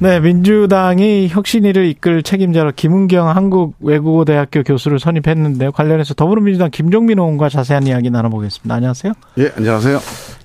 [0.00, 5.72] 네, 민주당이 혁신위를 이끌 책임자로 김은경 한국외국어대학교 교수를 선임했는데요.
[5.72, 8.74] 관련해서 더불어민주당 김종민 의원과 자세한 이야기 나눠보겠습니다.
[8.74, 9.12] 안녕하세요.
[9.38, 9.98] 예, 안녕하세요.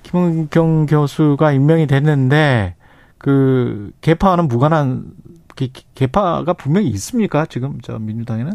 [0.04, 2.74] 김은경 교수가 임명이 됐는데
[3.18, 5.04] 그 개파와는 무관한
[5.94, 7.44] 개파가 분명히 있습니까?
[7.44, 8.52] 지금 저 민주당에는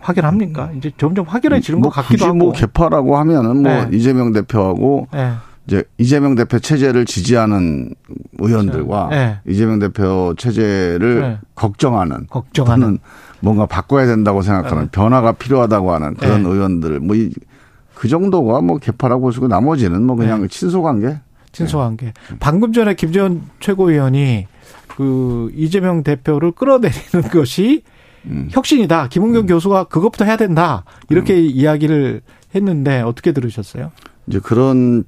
[0.00, 0.72] 확연합니까?
[0.76, 2.36] 이제 점점 확연해지는 뭐 것 같기도 하고.
[2.36, 3.88] 뭐 개파라고 하면은 뭐 네.
[3.96, 5.32] 이재명 대표하고 네.
[5.66, 7.94] 이제 이재명 대표 체제를 지지하는
[8.38, 9.38] 의원들과 네.
[9.46, 11.38] 이재명 대표 체제를 네.
[11.54, 12.98] 걱정하는 걱정하는.
[13.40, 14.88] 뭔가 바꿔야 된다고 생각하는 네.
[14.90, 16.48] 변화가 필요하다고 하는 그런 네.
[16.48, 20.48] 의원들 뭐그 정도가 뭐 개파라고 보시고 나머지는 뭐 그냥 네.
[20.48, 21.20] 친소관계
[21.52, 24.46] 친소한 게 방금 전에 김재원 최고위원이
[24.88, 27.82] 그 이재명 대표를 끌어내리는 것이
[28.24, 28.48] 음.
[28.50, 29.08] 혁신이다.
[29.08, 30.84] 김은경 교수가 그것부터 해야 된다.
[31.10, 32.22] 이렇게 이야기를
[32.54, 33.92] 했는데 어떻게 들으셨어요?
[34.28, 35.04] 이제 그런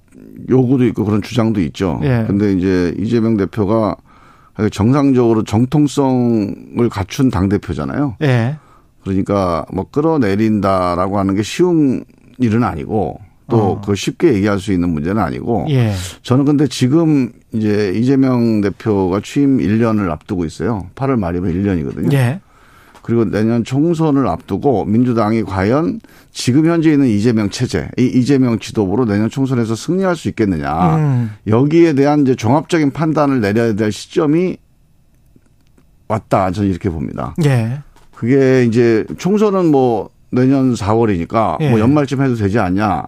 [0.49, 2.01] 요구도 있고 그런 주장도 있죠.
[2.03, 2.25] 예.
[2.27, 3.97] 근데 이제 이재명 대표가
[4.71, 8.17] 정상적으로 정통성을 갖춘 당 대표잖아요.
[8.23, 8.57] 예.
[9.03, 12.05] 그러니까 뭐 끌어내린다라고 하는 게 쉬운
[12.39, 13.81] 일은 아니고 또 어.
[13.81, 15.93] 그 쉽게 얘기할 수 있는 문제는 아니고 예.
[16.23, 20.87] 저는 근데 지금 이제 이재명 대표가 취임 1년을 앞두고 있어요.
[20.95, 22.13] 8월 말이면 1년이거든요.
[22.13, 22.41] 예.
[23.09, 25.99] 그리고 내년 총선을 앞두고 민주당이 과연
[26.31, 30.97] 지금 현재 있는 이재명 체제, 이 이재명 지도부로 내년 총선에서 승리할 수 있겠느냐.
[30.97, 31.31] 음.
[31.47, 34.59] 여기에 대한 이제 종합적인 판단을 내려야 될 시점이
[36.07, 36.51] 왔다.
[36.51, 37.35] 저는 이렇게 봅니다.
[37.47, 37.81] 예.
[38.15, 41.71] 그게 이제 총선은 뭐 내년 4월이니까 예.
[41.71, 43.05] 뭐 연말쯤 해도 되지 않냐.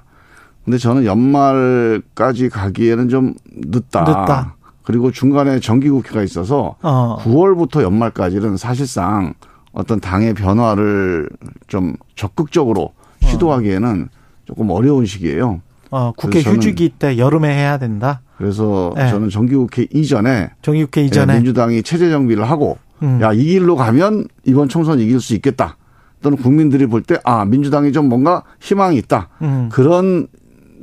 [0.64, 4.04] 근데 저는 연말까지 가기에는 좀 늦다.
[4.04, 4.54] 늦다.
[4.82, 7.18] 그리고 중간에 정기국회가 있어서 어.
[7.20, 9.34] 9월부터 연말까지는 사실상
[9.72, 11.28] 어떤 당의 변화를
[11.68, 12.92] 좀 적극적으로
[13.22, 14.08] 시도하기에는
[14.44, 15.60] 조금 어려운 시기예요.
[15.92, 18.20] 어, 국회 휴직이 때 여름에 해야 된다.
[18.38, 19.08] 그래서 네.
[19.10, 21.34] 저는 정기국회 이전에 정기국회 예, 이전에.
[21.36, 23.20] 민주당이 체제 정비를 하고 음.
[23.20, 25.76] 야이 길로 가면 이번 총선 이길 수 있겠다.
[26.22, 29.28] 또는 국민들이 볼 때 아 민주당이 좀 뭔가 희망이 있다.
[29.42, 29.68] 음.
[29.72, 30.26] 그런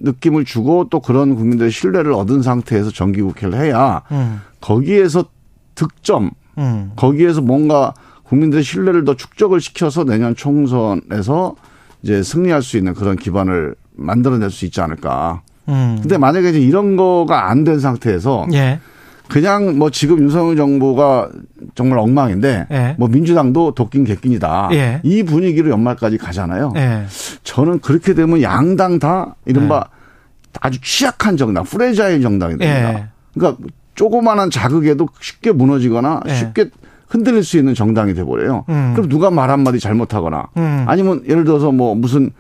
[0.02, 4.42] 느낌을 주고 또 그런 국민들의 신뢰를 얻은 상태에서 정기국회를 해야 음.
[4.62, 5.26] 거기에서
[5.76, 6.92] 득점 음.
[6.96, 7.94] 거기에서 뭔가
[8.30, 11.56] 국민들의 신뢰를 더 축적을 시켜서 내년 총선에서
[12.04, 15.42] 이제 승리할 수 있는 그런 기반을 만들어낼 수 있지 않을까.
[15.70, 15.98] 음.
[16.02, 18.80] 근데 만약에 이제 이런 거가 안 된 상태에서 예.
[19.28, 21.30] 그냥 뭐 지금 윤석열 정부가
[21.76, 22.96] 정말 엉망인데 예.
[22.98, 24.70] 뭐 민주당도 도긴개긴입니다.
[24.72, 25.02] 예.
[25.04, 26.74] 이 분위기로 연말까지 가잖아요.
[26.78, 27.06] 예.
[27.44, 30.60] 저는 그렇게 되면 양당 다 이른바 네.
[30.62, 32.94] 아주 취약한 정당, fragile 정당이 됩니다.
[32.94, 33.08] 예.
[33.34, 33.62] 그러니까
[33.96, 36.36] 조그마한 자극에도 쉽게 무너지거나 예.
[36.36, 36.70] 쉽게
[37.08, 38.66] 흔들릴 수 있는 정당이 돼버려요.
[38.70, 38.94] 음.
[38.96, 40.84] 그럼 누가 말 한마디 잘못하거나 음.
[40.88, 42.32] 아니면 예를 들어서 뭐 무슨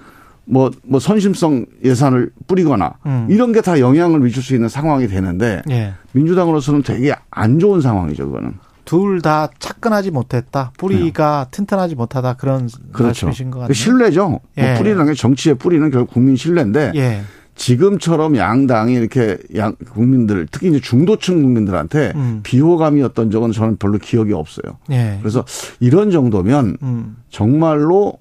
[0.49, 3.27] 뭐, 뭐 선심성 예산을 뿌리거나 음.
[3.29, 5.93] 이런 게 다 영향을 미칠 수 있는 상황이 되는데 예.
[6.13, 8.53] 민주당으로서는 되게 안 좋은 상황이죠, 그거는.
[8.85, 10.71] 둘다 차근하지 못했다.
[10.77, 12.35] 뿌리가 튼튼하지 못하다.
[12.35, 12.77] 그런 네.
[12.93, 13.25] 그렇죠.
[13.25, 13.73] 말씀이신 것그 같아요.
[13.73, 14.39] 신뢰죠.
[14.57, 14.61] 예.
[14.69, 17.21] 뭐 뿌리라는 게 정치의 뿌리는 결국 국민 신뢰인데 예.
[17.57, 22.39] 지금처럼 양당이 이렇게 양 국민들 특히 이제 중도층 국민들한테 음.
[22.43, 24.77] 비호감이었던 적은 저는 별로 기억이 없어요.
[24.91, 25.17] 예.
[25.19, 25.43] 그래서
[25.79, 27.17] 이런 정도면 음.
[27.29, 28.13] 정말로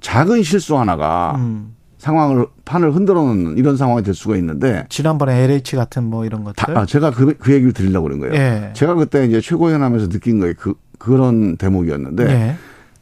[0.00, 1.74] 작은 실수 하나가 음.
[1.98, 6.66] 상황을 판을 흔들어 놓는 이런 상황이 될 수가 있는데 지난번에 LH 같은 뭐 이런 다,
[6.66, 6.76] 것들.
[6.76, 8.34] 아, 제가 그, 그 얘기를 드리려고 그런 거예요.
[8.34, 8.70] 예.
[8.74, 10.52] 제가 그때 이제 최고위원 하면서 느낀 거예요.
[10.58, 12.56] 그, 그런 대목이었는데 예.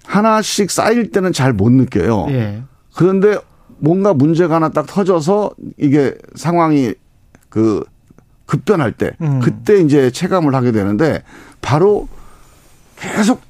[0.05, 2.27] 하나씩 쌓일 때는 잘 못 느껴요.
[2.29, 2.63] 예.
[2.95, 3.39] 그런데
[3.83, 6.95] 뭔가 문제가 하나 딱 터져서 이게 상황이
[7.49, 7.83] 그
[8.47, 9.41] 급변할 때 음.
[9.41, 11.25] 그때 이제 체감을 하게 되는데
[11.61, 12.07] 바로
[12.97, 13.41] 계속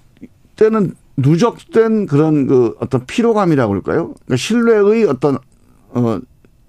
[0.57, 4.15] 때는 누적된 그런 그 어떤 피로감이라고 그럴까요?
[4.25, 5.37] 그러니까 신뢰의 어떤
[5.91, 6.17] 어그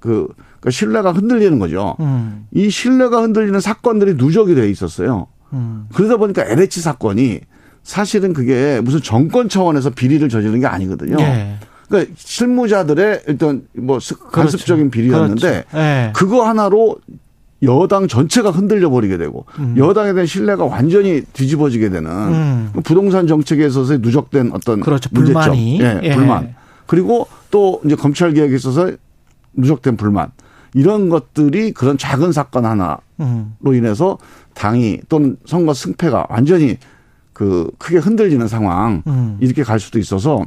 [0.01, 1.95] 그러니까 신뢰가 흔들리는 거죠.
[2.01, 2.45] 음.
[2.51, 5.27] 이 신뢰가 흔들리는 사건들이 누적이 돼 있었어요.
[5.53, 5.87] 음.
[5.93, 7.39] 그러다 보니까 LH 사건이
[7.83, 11.15] 사실은 그게 무슨 정권 차원에서 비리를 저지른 게 아니거든요.
[11.19, 11.59] 예.
[11.89, 15.77] 그러니까 실무자들의 일단 뭐 습- 간습적인 비리였는데 그렇죠.
[15.77, 16.11] 예.
[16.15, 16.97] 그거 하나로
[17.61, 19.45] 여당 전체가 흔들려 버리게 되고
[19.77, 22.71] 여당에 대한 신뢰가 완전히 뒤집어지게 되는 음.
[22.83, 25.09] 부동산 정책에 있어서의 누적된 어떤 그렇죠.
[25.13, 25.55] 문제점.
[25.55, 26.13] 예, 예.
[26.15, 26.55] 불만
[26.87, 28.91] 그리고 또 이제 검찰 개혁에 있어서
[29.53, 30.31] 누적된 불만
[30.73, 33.55] 이런 것들이 그런 작은 사건 하나로 음.
[33.65, 34.17] 인해서
[34.55, 36.77] 당이 또는 선거 승패가 완전히
[37.43, 39.37] 그 크게 흔들리는 상황 음.
[39.41, 40.45] 이렇게 갈 수도 있어서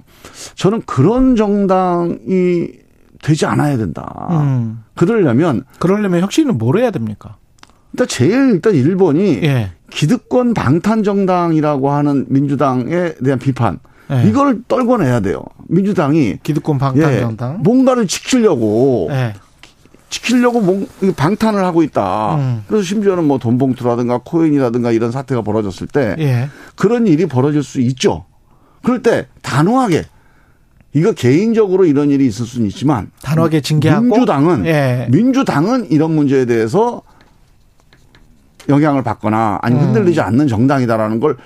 [0.55, 2.69] 저는 그런 정당이
[3.23, 4.29] 되지 않아야 된다.
[4.31, 4.83] 음.
[4.95, 7.37] 그러려면 그러려면 혁신은 뭘 해야 됩니까?
[7.93, 9.73] 일단 제일 일단 일본이 예.
[9.91, 13.79] 기득권 방탄 정당이라고 하는 민주당에 대한 비판
[14.11, 14.29] 예.
[14.29, 15.43] 이걸 떨궈내야 돼요.
[15.69, 17.63] 민주당이 기득권 예, 방탄정당.
[17.63, 19.35] 뭔가를 지키려고 예.
[20.21, 20.87] 지키려고 뭔-
[21.17, 22.37] 방탄을 하고 있다.
[22.37, 22.65] 음.
[22.67, 26.49] 그래서 심지어는 뭐 돈 봉투라든가 코인이라든가 이런 사태가 벌어졌을 때 예.
[26.75, 28.25] 그런 일이 벌어질 수 있죠.
[28.83, 30.05] 그럴 때 단호하게
[30.95, 35.07] 이거 개인적으로 이런 일이 있을 수는 있지만 단호하게 징계하고 민주당은 예.
[35.11, 37.03] 민주당은 이런 문제에 대해서
[38.69, 39.89] 영향을 받거나 아니면 음.
[39.89, 41.37] 흔들리지 않는 정당이다라는 걸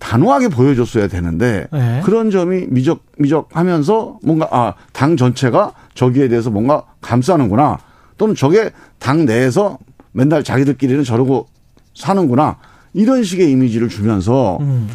[0.00, 2.00] 단호하게 보여줬어야 되는데 예.
[2.04, 7.78] 그런 점이 미적 미적하면서 뭔가 아당 전체가 저기에 대해서 뭔가 감싸는구나
[8.16, 9.78] 또는 저게 당 내에서
[10.12, 11.46] 맨날 자기들끼리는 저러고
[11.94, 12.58] 사는구나
[12.92, 14.88] 이런 식의 이미지를 주면서 음.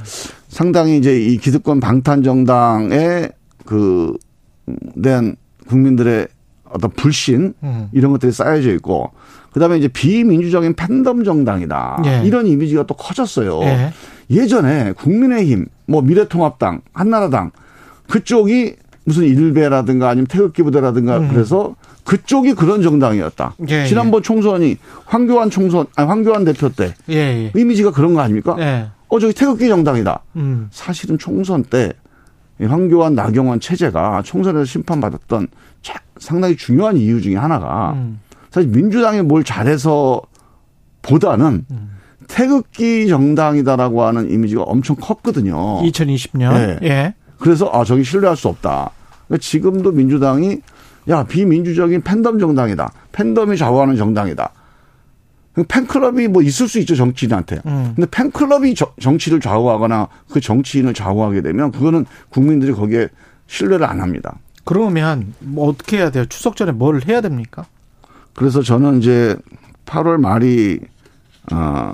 [0.47, 3.31] 상당히 이제 이 기득권 방탄 정당의
[3.65, 4.17] 그
[5.01, 5.35] 대한
[5.67, 6.27] 국민들의
[6.69, 7.89] 어떤 불신 음.
[7.93, 9.11] 이런 것들이 쌓여져 있고
[9.53, 12.21] 그다음에 이제 비민주적인 팬덤 정당이다 예.
[12.25, 13.61] 이런 이미지가 또 커졌어요.
[13.61, 13.93] 예.
[14.29, 17.51] 예전에 국민의힘, 뭐 미래통합당, 한나라당
[18.09, 18.75] 그쪽이
[19.05, 21.29] 무슨 일베라든가 아니면 태극기 부대라든가 음.
[21.29, 21.75] 그래서
[22.05, 23.55] 그쪽이 그런 정당이었다.
[23.67, 27.15] 예, 지난번 총선이 황교안 총선, 아니 황교안 대표 때 예.
[27.15, 27.51] 예.
[27.59, 28.55] 이미지가 그런 거 아닙니까?
[28.59, 28.87] 예.
[29.09, 30.21] 어 저기 태극기 정당이다.
[30.37, 30.67] 음.
[30.71, 31.89] 사실은 총선 때이
[32.67, 35.47] 황교안 나경원 체제가 총선에서 심판받았던
[35.81, 38.19] 자- 상당히 중요한 이유 중에 하나가 음.
[38.51, 40.21] 사실 민주당이 뭘 잘해서
[41.01, 41.65] 보다는
[42.27, 45.81] 태극기 정당이다라고 하는 이미지가 엄청 컸거든요.
[45.83, 46.53] 2020년.
[46.81, 46.87] 예.
[46.87, 47.13] 예.
[47.39, 48.91] 그래서 아 저기 신뢰할 수 없다.
[49.27, 50.61] 그러니까 지금도 민주당이
[51.09, 52.91] 야 비민주적인 팬덤 정당이다.
[53.11, 54.51] 팬덤이 좌우하는 정당이다.
[55.53, 57.61] 그 팬클럽이 뭐 있을 수 있죠 정치인한테.
[57.65, 57.93] 음.
[57.95, 63.07] 근데 팬클럽이 저- 정치를 좌우하거나 그 정치인을 좌우하게 되면 그거는 국민들이 거기에
[63.47, 64.37] 신뢰를 안 합니다.
[64.65, 66.25] 그러면 뭐 어떻게 해야 돼요?
[66.25, 67.65] 추석 전에 뭘 해야 됩니까?
[68.33, 69.37] 그래서 저는 이제
[69.85, 70.79] 8월 말이
[71.53, 71.93] 어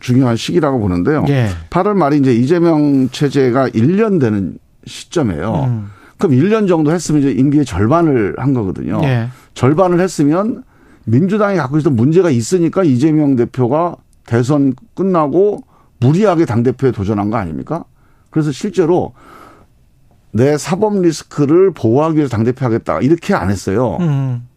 [0.00, 1.24] 중요한 시기라고 보는데요.
[1.28, 1.48] 예.
[1.70, 5.64] 8월 말이 이제 이재명 체제가 1년 되는 시점이에요.
[5.66, 5.90] 음.
[6.26, 9.00] 그럼 1년 정도 했으면 이제 임기의 절반을 한 거거든요.
[9.04, 9.28] 예.
[9.52, 10.64] 절반을 했으면
[11.04, 15.64] 민주당이 갖고 있던 문제가 있으니까 이재명 대표가 대선 끝나고
[16.00, 17.84] 무리하게 당대표에 도전한 거 아닙니까?
[18.30, 19.12] 그래서 실제로
[20.32, 23.00] 내 사법 리스크를 보호하기 위해서 당대표 하겠다.
[23.00, 23.98] 이렇게 안 했어요.
[24.00, 24.48] 음.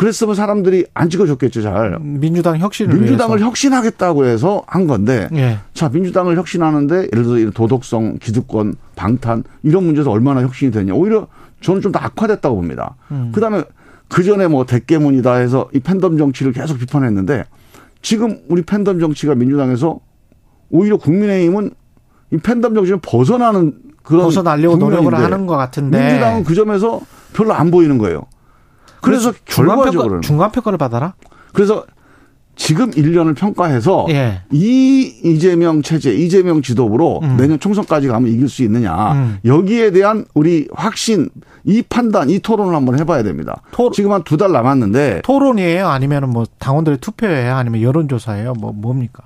[0.00, 1.98] 그랬으면 사람들이 안 찍어줬겠죠, 잘.
[2.00, 3.46] 민주당 혁신을 민주당을 위해서.
[3.48, 5.58] 혁신하겠다고 해서 한 건데 예.
[5.74, 10.94] 자, 민주당을 혁신하는데 예를 이런 도덕성, 기득권, 방탄 이런 문제에서 얼마나 혁신이 되냐.
[10.94, 11.26] 오히려
[11.60, 12.94] 저는 좀 더 악화됐다고 봅니다.
[13.10, 13.30] 음.
[13.34, 13.62] 그다음에
[14.08, 17.44] 그 전에 뭐 대깨문이다 해서 이 팬덤 정치를 계속 비판했는데
[18.00, 20.00] 지금 우리 팬덤 정치가 민주당에서
[20.70, 21.72] 오히려 국민의힘은
[22.32, 25.98] 이 팬덤 정치를 벗어나는 그런 벗어나려고 노력을 하는 것 같은데.
[26.06, 27.02] 민주당은 그 점에서
[27.34, 28.22] 별로 안 보이는 거예요.
[29.02, 29.92] 그래서 결과적으로는
[30.22, 31.14] 중간평가, 중간평가를 받아라?
[31.52, 31.84] 그래서
[32.56, 34.42] 지금 1년을 평가해서 예.
[34.52, 37.36] 이 이재명 체제, 이재명 지도부로 음.
[37.38, 39.12] 내년 총선까지 가면 이길 수 있느냐.
[39.12, 39.38] 음.
[39.46, 41.30] 여기에 대한 우리 확신,
[41.64, 43.62] 이 판단, 이 토론을 한번 해봐야 됩니다.
[43.70, 45.88] 토- 지금 한 두 달 남았는데 토론이에요?
[45.88, 47.54] 아니면 뭐 당원들의 투표예요?
[47.54, 48.52] 아니면 여론조사예요?
[48.54, 49.24] 뭐 뭡니까?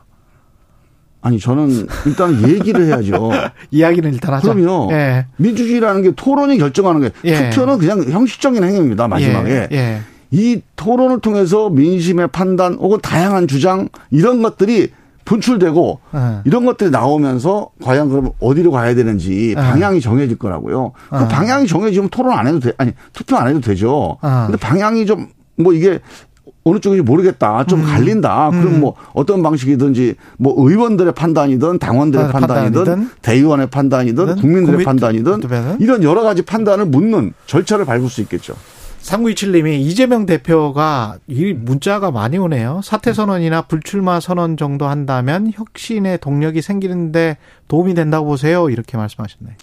[1.24, 3.30] 아니 저는 일단 얘기를 해야죠.
[3.72, 4.52] 이야기는 일단 하자.
[4.52, 4.92] 그럼요.
[4.92, 5.26] 예.
[5.38, 7.50] 민주주의라는 게 토론이 결정하는 게 예.
[7.50, 9.08] 투표는 그냥 형식적인 행위입니다.
[9.08, 9.76] 마지막에 예.
[9.76, 10.00] 예.
[10.30, 14.90] 이 토론을 통해서 민심의 판단 혹은 다양한 주장 이런 것들이
[15.24, 16.18] 분출되고 예.
[16.44, 19.60] 이런 것들이 나오면서 과연 그럼 어디로 가야 되는지 어.
[19.62, 20.92] 방향이 정해질 거라고요.
[21.08, 21.28] 그 어.
[21.28, 22.72] 방향이 정해지면 토론 안 해도 돼.
[22.76, 24.18] 아니, 투표 안 해도 되죠.
[24.20, 24.44] 어.
[24.46, 26.00] 근데 방향이 좀 뭐 이게
[26.64, 27.64] 어느 쪽인지 모르겠다.
[27.66, 28.50] 좀 갈린다.
[28.50, 34.84] 그럼 뭐 어떤 방식이든지 뭐 의원들의 판단이든 당원들의 아, 판단이든, 판단이든 대의원의 판단이든 든 국민들의
[34.84, 35.78] 국민- 판단이든.
[35.80, 38.54] 이런 여러 가지 판단을 묻는 절차를 밟을 수 있겠죠.
[39.02, 42.80] 3927님이 이재명 대표가 이 문자가 많이 오네요.
[42.82, 47.36] 사퇴 선언이나 불출마 선언 정도 한다면 혁신의 동력이 생기는데
[47.68, 48.70] 도움이 된다고 보세요.
[48.70, 49.54] 이렇게 말씀하셨네요.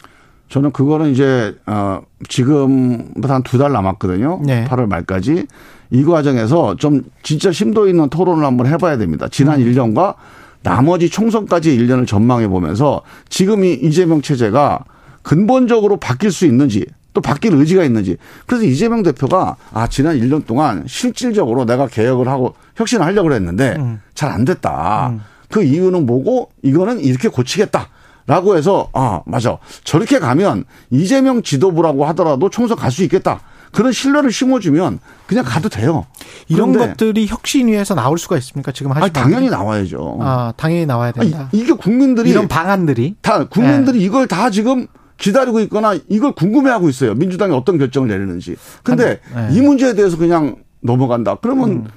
[0.49, 4.41] 저는 그거는 이제 어 지금부터 한 두 달 남았거든요.
[4.45, 4.65] 네.
[4.65, 5.47] 8월 말까지
[5.91, 9.27] 이 과정에서 좀 진짜 심도 있는 토론을 한번 해봐야 됩니다.
[9.29, 9.65] 지난 음.
[9.65, 10.15] 1년과
[10.63, 14.83] 나머지 총선까지 1년을 전망해 보면서 지금 이 이재명 체제가
[15.21, 20.83] 근본적으로 바뀔 수 있는지 또 바뀔 의지가 있는지 그래서 이재명 대표가 아 지난 1년 동안
[20.87, 23.99] 실질적으로 내가 개혁을 하고 혁신을 하려고 했는데 음.
[24.13, 25.09] 잘안 됐다.
[25.09, 25.21] 음.
[25.49, 27.89] 그 이유는 뭐고 이거는 이렇게 고치겠다.
[28.27, 34.31] 라고 해서 아 맞아 저렇게 가면 이재명 지도부라고 하더라도 총선 갈 수 있겠다 그런 신뢰를
[34.31, 36.05] 심어주면 그냥 가도 돼요
[36.47, 38.71] 이런 것들이 혁신 위해서 나올 수가 있습니까?
[38.71, 39.49] 지금 아니, 당연히?
[39.49, 41.49] 나와야죠 아, 당연히 나와야 아니, 된다.
[41.51, 44.87] 이게 국민들이 이런 방안들이 다 국민들이 이걸 다 지금
[45.21, 47.13] 기다리고 있거나 이걸 궁금해하고 있어요.
[47.13, 48.55] 민주당이 어떤 결정을 내리는지.
[48.81, 49.49] 근데 네.
[49.51, 51.35] 이 문제에 대해서 그냥 넘어간다.
[51.35, 51.87] 그러면 음.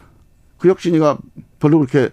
[0.59, 1.16] 그 혁신이가
[1.59, 2.11] 별로 그렇게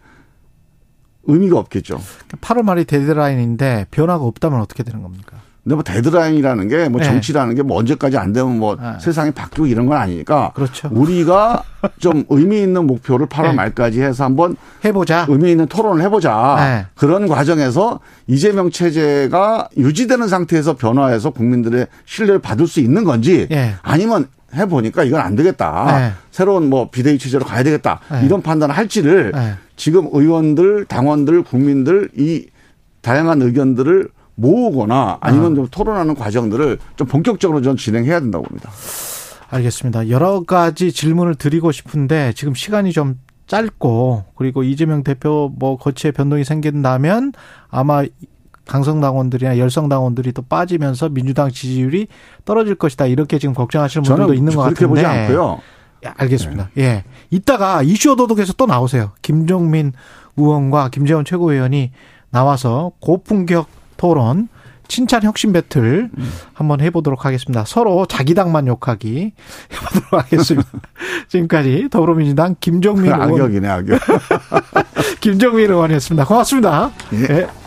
[1.23, 2.01] 의미가 없겠죠.
[2.39, 5.37] 8월 말이 데드라인인데 변화가 없다면 어떻게 되는 겁니까?
[5.63, 7.03] 근데 뭐 데드라인이라는 게뭐 네.
[7.03, 8.93] 정치라는 게 뭐 언제까지 안 되면 뭐 네.
[8.99, 10.89] 세상이 바뀌고 이런 건 아니니까 그렇죠.
[10.91, 11.63] 우리가
[11.99, 13.53] 좀 의미 있는 목표를 8월 네.
[13.53, 15.25] 말까지 해서 한번 해보자.
[15.29, 16.55] 의미 있는 토론을 해보자.
[16.57, 16.85] 네.
[16.95, 23.75] 그런 과정에서 이재명 체제가 유지되는 상태에서 변화해서 국민들의 신뢰를 받을 수 있는 건지 예.
[23.83, 24.25] 아니면
[24.55, 25.97] 해보니까 이건 안 되겠다.
[25.99, 26.11] 네.
[26.31, 27.99] 새로운 뭐 비대위 체제로 가야 되겠다.
[28.11, 28.25] 네.
[28.25, 29.53] 이런 판단을 할지를 네.
[29.75, 32.47] 지금 의원들, 당원들, 국민들 이
[33.01, 35.55] 다양한 의견들을 모으거나 아니면 어.
[35.55, 38.69] 좀 토론하는 과정들을 좀 본격적으로 좀 진행해야 된다고 봅니다.
[39.49, 40.09] 알겠습니다.
[40.09, 46.45] 여러 가지 질문을 드리고 싶은데 지금 시간이 좀 짧고 그리고 이재명 대표 뭐 거치에 변동이
[46.45, 47.33] 생긴다면
[47.69, 48.03] 아마
[48.65, 52.07] 강성당원들이나 열성당원들이 또 빠지면서 민주당 지지율이
[52.45, 55.59] 떨어질 것이다 이렇게 지금 걱정하시는 분들도 있는 것 그렇게 같은데 보지 않고요.
[56.01, 56.07] 네.
[56.07, 56.69] 예, 알겠습니다.
[56.77, 57.03] 예.
[57.29, 59.11] 이따가 이슈 오도독에서 또 나오세요.
[59.21, 59.91] 김종민
[60.37, 61.91] 의원과 김재원 최고위원이
[62.29, 63.67] 나와서 고품격
[64.01, 64.47] 토론,
[64.87, 66.09] 칭찬 혁신 배틀
[66.53, 67.63] 한번 해보도록 하겠습니다.
[67.67, 69.31] 서로 자기 당만 욕하기
[69.71, 70.69] 해보도록 하겠습니다.
[71.29, 73.99] 지금까지 더불어민주당 김종민 의원, 악역이네, 악역.
[75.21, 76.25] 김종민 의원이었습니다.
[76.25, 76.91] 고맙습니다.
[77.13, 77.27] 예.
[77.29, 77.60] 예.